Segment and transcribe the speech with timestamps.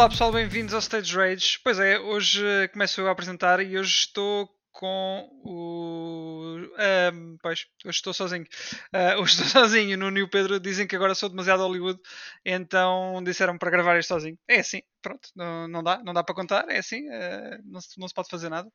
[0.00, 1.60] Olá pessoal, bem-vindos ao Stage Rage.
[1.62, 6.56] Pois é, hoje eh, começo eu a apresentar e hoje estou com o.
[7.12, 8.46] Um, pois, hoje estou sozinho.
[8.94, 9.98] Uh, hoje estou sozinho.
[9.98, 12.00] No New Pedro dizem que agora sou demasiado Hollywood,
[12.46, 14.38] então disseram para gravar isto sozinho.
[14.48, 17.98] É assim, pronto, não, não dá, não dá para contar, é assim, uh, não, se,
[17.98, 18.70] não se pode fazer nada.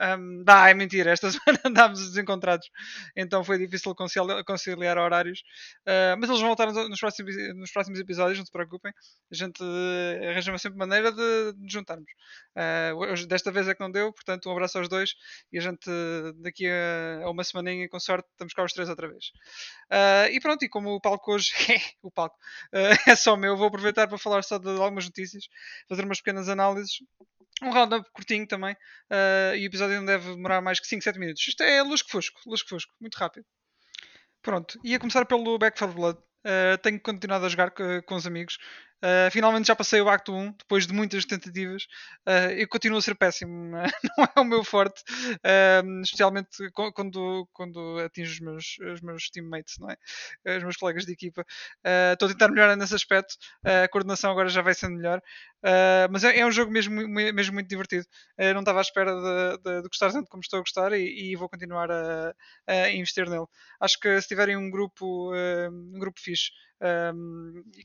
[0.00, 2.68] Um, dá, é mentira, esta semana andámos desencontrados,
[3.16, 5.40] então foi difícil conciliar, conciliar horários,
[5.86, 8.92] uh, mas eles vão voltar nos próximos, nos próximos episódios, não se preocupem,
[9.30, 12.10] a gente uh, arranja sempre maneira de, de juntarmos.
[12.96, 15.14] Hoje, desta vez é que não deu, portanto, um abraço aos dois
[15.50, 15.88] e a gente
[16.36, 19.32] daqui a, a uma semaninha, com sorte, estamos cá os três outra vez.
[20.30, 22.36] e pronto, e como o palco hoje é o palco,
[23.06, 25.44] é só meu, vou aproveitar para falar só de algumas notícias
[25.88, 26.98] fazer umas pequenas análises.
[27.62, 28.74] Um roundup curtinho também.
[29.10, 31.46] Uh, e o episódio não deve demorar mais que 5, 7 minutos.
[31.46, 33.46] Isto é luz que fosco, luz que fosco, muito rápido.
[34.42, 36.18] Pronto, ia começar pelo Back 4 Blood.
[36.18, 38.58] Uh, tenho continuado a jogar com, com os amigos.
[39.02, 41.88] Uh, finalmente já passei o acto 1, depois de muitas tentativas.
[42.24, 43.72] Uh, eu continuo a ser péssimo,
[44.16, 49.78] não é o meu forte, uh, especialmente quando, quando atingo os meus, os meus teammates,
[49.78, 49.96] não é?
[50.56, 51.44] os meus colegas de equipa.
[52.12, 55.20] Estou a tentar melhorar nesse aspecto, a coordenação agora já vai sendo melhor,
[56.10, 58.06] mas é, é, um jogo mesmo, mesmo muito divertido.
[58.54, 61.36] não estava à espera de, de, de, gostar tanto como estou a gostar e, e
[61.36, 62.34] vou continuar a,
[62.66, 63.46] a, investir nele.
[63.80, 66.50] Acho que se tiverem um grupo, um grupo fixe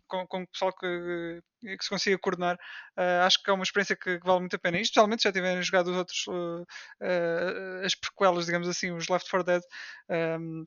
[0.07, 2.55] com, com o pessoal que, que se consiga coordenar,
[2.97, 4.77] uh, acho que é uma experiência que, que, vale muito a pena.
[4.77, 9.07] E especialmente se já tiverem jogado os outros, uh, uh, as prequelas, digamos assim, os
[9.07, 9.61] Left 4 Dead.
[10.09, 10.65] Um,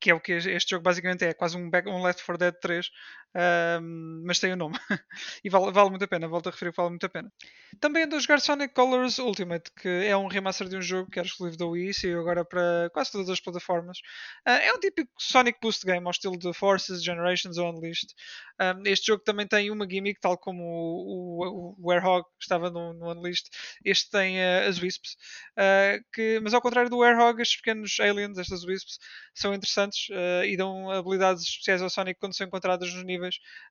[0.00, 2.54] que é o que este jogo basicamente é, quase um, back, um Left 4 Dead
[2.60, 2.90] 3,
[3.36, 4.78] um, mas tem o nome.
[5.42, 7.32] e vale, vale, muito a pena, volto a referir que vale muito a pena.
[7.80, 11.18] Também ando a jogar Sonic Colors Ultimate, que é um remaster de um jogo que
[11.18, 13.98] era exclusivo da Wii, e agora para quase todas as plataformas.
[14.46, 18.14] Uh, é um típico Sonic Boost game, ao estilo de Forces, Generations ou Unleashed.
[18.60, 23.10] Um, este jogo também tem uma gimmick, tal como o, o, o estava no, no,
[23.10, 23.48] Unleashed.
[23.84, 25.16] Este tem uh, as Wisps,
[25.58, 28.98] uh, que, mas ao contrário do Werehog, estes pequenos aliens, estas Wisps,
[29.34, 30.08] são interessantes
[30.46, 33.23] e dão habilidades especiais ao Sonic quando são encontradas nos níveis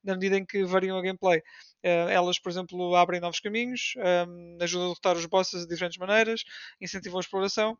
[0.04, 1.40] na medida em que variam a gameplay.
[1.84, 3.94] Uh, elas, por exemplo, abrem novos caminhos,
[4.28, 6.44] um, ajudam a derrotar os bosses de diferentes maneiras,
[6.80, 7.78] incentivam a exploração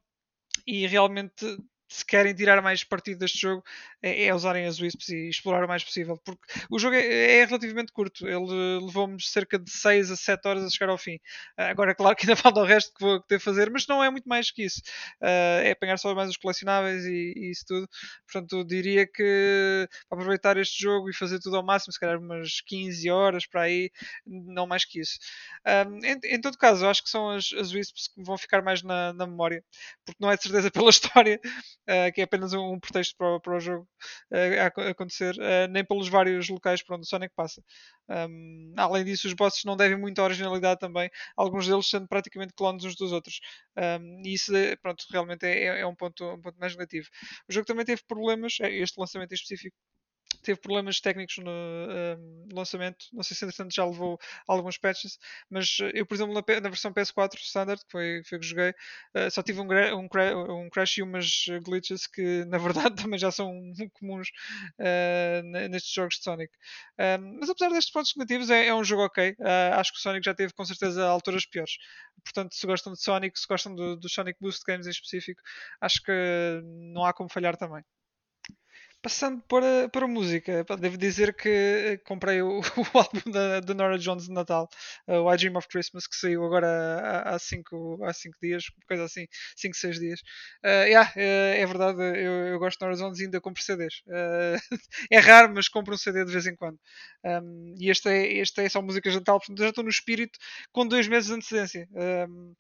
[0.68, 1.46] e realmente
[1.88, 3.64] se querem tirar mais partido deste jogo,
[4.04, 6.20] é, é usarem as Wisps e explorar o mais possível.
[6.24, 8.28] Porque o jogo é, é relativamente curto.
[8.28, 11.16] Ele levou-me cerca de 6 a 7 horas a chegar ao fim.
[11.58, 14.04] Uh, agora, claro que ainda falta o resto que vou ter a fazer, mas não
[14.04, 14.82] é muito mais que isso.
[15.22, 17.88] Uh, é apanhar só mais os colecionáveis e, e, isso tudo.
[18.30, 22.20] Portanto, eu diria que para aproveitar este jogo e fazer tudo ao máximo, se calhar
[22.20, 23.90] umas 15 horas para aí,
[24.26, 25.18] não mais que isso.
[25.66, 28.62] Um, em, em, todo caso, eu acho que são as, as Wisps que vão ficar
[28.62, 29.64] mais na, na memória,
[30.06, 33.40] porque não é de certeza pela história, uh, que é apenas um, um pretexto para,
[33.40, 33.88] para, o jogo
[34.32, 37.62] uh, acontecer, uh, nem pelos vários locais por onde o Sonic passa.
[38.10, 42.84] Um, além disso, os bosses não devem muita originalidade também, alguns deles sendo praticamente clones
[42.84, 43.40] uns dos outros.
[43.78, 47.08] Um, e isso, pronto, realmente é, é, é um, ponto, um ponto mais negativo.
[47.50, 49.78] O jogo também teve problemas, este lançamento em específico
[50.44, 53.06] teve problemas técnicos no uh, lançamento.
[53.14, 55.18] Não sei se entretanto já levou alguns patches,
[55.50, 58.70] mas eh, eu, por exemplo, na, na versão PS4 Standard, que foi, foi que joguei,
[58.70, 60.08] uh, só tive um, um,
[60.66, 63.52] um, crash e umas glitches que na verdade também já são
[64.00, 64.30] comuns
[64.80, 66.54] uh, nestes jogos de Sonic.
[67.40, 69.36] mas apesar destes pontos negativos, é, é um jogo ok.
[69.78, 71.78] acho que o Sonic já teve com certeza alturas piores.
[72.24, 75.42] Portanto, se gostam de Sonic, se gostam do, do Sonic Boost Games em específico,
[75.82, 76.12] acho que
[76.94, 77.84] não há como falhar também.
[79.04, 82.62] Passando para, para música, devo dizer que eh, comprei o,
[82.96, 84.70] o álbum da, da, Nora Jones de Natal,
[85.10, 89.04] uh, o I Dream of Christmas, que saiu agora há 5 há cinco dias, coisa
[89.04, 89.28] assim,
[89.58, 90.22] 5, 6 dias.
[90.64, 94.02] Uh, yeah, é verdade, eu, eu gosto de Nora Jones e ainda compro CDs.
[94.08, 94.56] Uh,
[95.12, 96.80] é raro, mas compro um CD de vez em quando.
[97.26, 100.40] Um, e este é, este é só músicas de Natal, portanto já estou no espírito
[100.72, 101.90] com dois meses de antecedência.
[101.92, 102.54] Um,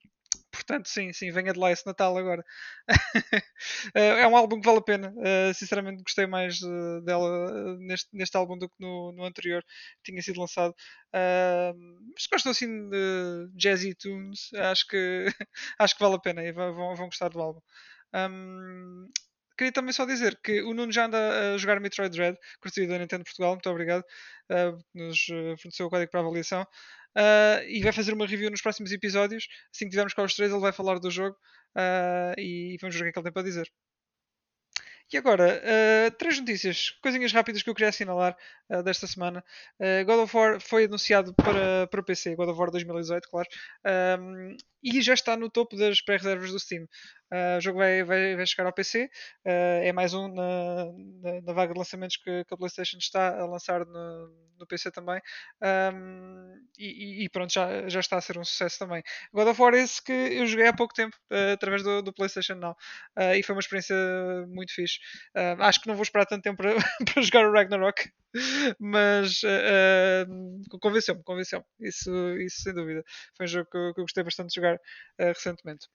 [0.53, 2.45] Portanto, sim, sim, venha de lá esse Natal agora.
[3.95, 5.13] Eh, é um álbum que vale a pena.
[5.17, 9.63] Uh, sinceramente, gostei mais uh, dela neste, neste álbum do que no, no anterior
[10.03, 10.73] que tinha sido lançado.
[11.13, 14.49] mas gosto assim de jazzy tunes.
[14.53, 15.25] Acho que,
[15.79, 17.61] acho que vale a pena e vão, vão gostar do álbum.
[18.13, 19.09] Um,
[19.57, 22.99] queria também só dizer que o Nuno já anda a jogar Metroid Dread, curtido da
[22.99, 24.03] Nintendo Portugal, muito obrigado,
[24.51, 25.25] uh, nos
[25.61, 26.65] forneceu o código para avaliação.
[27.15, 29.47] Uh, e vai fazer uma review nos próximos episódios.
[29.73, 31.35] Assim que tivermos cá os três, ele vai falar do jogo
[31.77, 33.71] uh, e vamos ver o que é que ele tem para dizer.
[35.13, 38.35] E agora, uh, três notícias, coisinhas rápidas que eu queria assinalar
[38.67, 39.45] uh, desta semana.
[39.79, 43.47] Uh, God of War foi anunciado para, para PC, God of War 2018, claro,
[44.19, 46.87] um, e já está no topo das pré-reservas do Steam.
[47.57, 49.09] o jogo vai, vai, vai, chegar ao PC,
[49.45, 50.85] é mais um na,
[51.21, 54.27] na, na, vaga de lançamentos que, que, a PlayStation está a lançar no,
[54.59, 55.21] no PC também.
[55.93, 59.01] Um, e, e, pronto, já, já está a ser um sucesso também.
[59.31, 61.15] God of War é esse que eu joguei há pouco tempo,
[61.53, 62.75] através do, do PlayStation Now,
[63.37, 63.95] e foi uma experiência
[64.49, 64.99] muito fixe.
[65.35, 66.73] Uh, acho que não vou esperar tanto tempo para,
[67.13, 68.09] para jogar o Ragnarok,
[68.79, 71.65] mas uh, convenceu-me, convenceu-me.
[71.79, 73.03] Isso, isso sem dúvida.
[73.37, 74.79] Foi um jogo que eu, que eu gostei bastante de jogar
[75.19, 75.87] recentemente.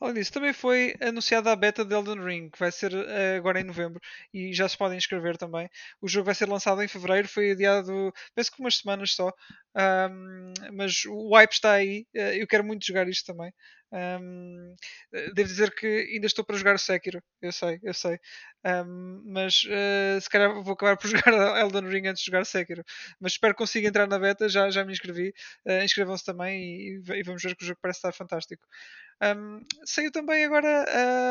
[0.00, 3.60] Além disso, também foi anunciada a beta de Elden Ring, que vai ser uh, agora
[3.60, 3.98] em novembro
[4.34, 5.66] e já se podem inscrever também.
[6.00, 9.32] O jogo vai ser lançado em fevereiro, foi adiado, penso que umas semanas só,
[10.10, 12.06] um, mas o hype está aí.
[12.14, 13.50] Uh, eu quero muito jogar isto também.
[13.92, 14.74] Um,
[15.34, 18.18] devo dizer que ainda estou para jogar Sekiro, eu sei, eu sei.
[18.64, 22.82] Um, mas uh, se calhar vou acabar por jogar Elden Ring antes de jogar Sekiro.
[23.20, 25.32] Mas espero que consiga entrar na beta, já, já me inscrevi.
[25.66, 28.66] Uh, Inscrevam-se também e, e, vamos ver que o jogo parece estar fantástico.
[29.22, 30.86] Um, saiu também agora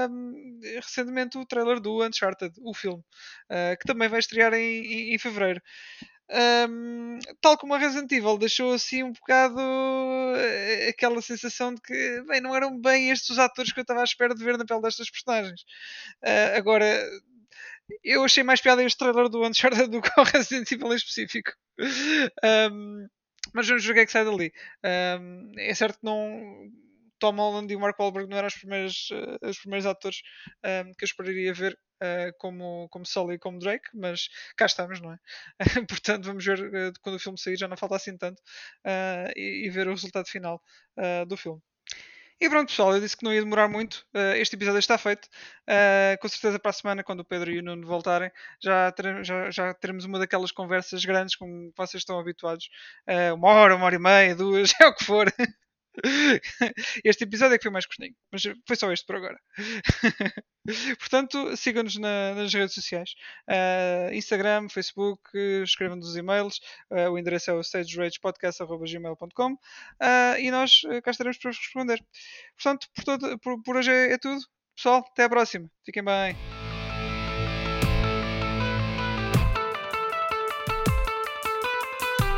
[0.10, 3.04] um, recentemente o trailer do Uncharted, o filme,
[3.52, 5.62] uh, que também vai estrear em, em, em fevereiro.
[6.34, 12.24] Um, tal como a Resident Evil deixou assim um bocado uh, aquela sensação de que
[12.28, 14.66] bem, não eram bem estes os atores que eu estava à espera de ver na
[14.66, 15.62] pele destas personagens.
[16.24, 17.08] Uh, agora,
[18.04, 21.52] eu achei mais piada este trailer do Uncharted do que o Resident Evil em específico.
[22.44, 23.08] Um,
[23.54, 24.52] mas vamos ver o que é que sai dali.
[24.84, 26.72] Um, é certo que não
[27.20, 30.22] Tom Holland e o Mark Wahlberg não eram os primeiros, uh, os primeiros atores
[30.64, 34.28] um, ehm, que eu esperaria ver uh, como, como Sully e como Drake, mas
[34.58, 35.18] cá estamos, não é?
[35.88, 38.42] Portanto, vamos ver uh, quando o filme sair, já não falta assim tanto,
[39.36, 40.62] e, e, ver o resultado final
[41.28, 41.62] do filme.
[42.44, 44.06] E pronto, pessoal, eu disse que não ia demorar muito.
[44.14, 45.30] Uh, este episódio está feito.
[45.66, 48.30] Uh, com certeza, para a semana, quando o Pedro e o Nuno voltarem,
[48.62, 52.70] já teremos, já, já teremos uma daquelas conversas grandes como vocês estão habituados.
[53.08, 55.32] Uh, uma hora, uma hora e meia, duas, é o que for.
[57.04, 59.40] Este episódio é que foi mais curtinho, mas foi só este por agora.
[61.00, 63.16] Portanto, sigam-nos na, nas redes sociais:
[63.50, 65.22] uh, Instagram, Facebook,
[65.64, 66.60] escrevam-nos os e-mails.
[66.90, 72.04] Uh, o endereço é o stageragepodcast.gmail.com uh, e nós cá estaremos para responder.
[72.56, 74.42] Portanto, por, todo, por, por hoje é, é tudo.
[74.76, 75.70] Pessoal, até à próxima.
[75.86, 76.63] Fiquem bem.